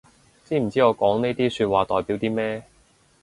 [0.45, 2.63] 知唔知我講呢啲說話代表啲咩